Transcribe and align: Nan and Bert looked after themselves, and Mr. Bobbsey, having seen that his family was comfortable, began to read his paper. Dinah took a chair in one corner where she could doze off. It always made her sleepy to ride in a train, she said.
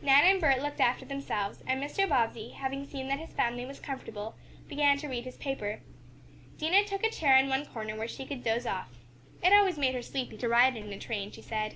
Nan 0.00 0.22
and 0.24 0.40
Bert 0.40 0.62
looked 0.62 0.78
after 0.78 1.04
themselves, 1.04 1.60
and 1.66 1.82
Mr. 1.82 2.08
Bobbsey, 2.08 2.50
having 2.50 2.86
seen 2.86 3.08
that 3.08 3.18
his 3.18 3.32
family 3.32 3.66
was 3.66 3.80
comfortable, 3.80 4.36
began 4.68 4.98
to 4.98 5.08
read 5.08 5.24
his 5.24 5.36
paper. 5.36 5.80
Dinah 6.58 6.84
took 6.84 7.02
a 7.02 7.10
chair 7.10 7.36
in 7.36 7.48
one 7.48 7.66
corner 7.66 7.96
where 7.96 8.06
she 8.06 8.24
could 8.24 8.44
doze 8.44 8.66
off. 8.66 8.94
It 9.42 9.52
always 9.52 9.76
made 9.76 9.96
her 9.96 10.02
sleepy 10.02 10.36
to 10.38 10.48
ride 10.48 10.76
in 10.76 10.92
a 10.92 10.98
train, 11.00 11.32
she 11.32 11.42
said. 11.42 11.74